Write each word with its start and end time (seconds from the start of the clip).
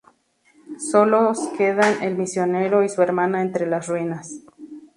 Solos 0.79 1.49
quedan 1.55 2.01
el 2.01 2.17
misionero 2.17 2.83
y 2.83 2.89
su 2.89 3.03
hermana 3.03 3.43
entre 3.43 3.67
las 3.67 3.87
ruinas. 3.87 4.39